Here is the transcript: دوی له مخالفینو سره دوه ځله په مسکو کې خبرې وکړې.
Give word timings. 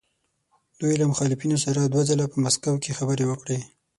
دوی 0.79 0.93
له 0.99 1.05
مخالفینو 1.11 1.57
سره 1.65 1.79
دوه 1.93 2.03
ځله 2.09 2.25
په 2.31 2.37
مسکو 2.43 2.81
کې 2.83 2.95
خبرې 2.99 3.25
وکړې. 3.27 3.59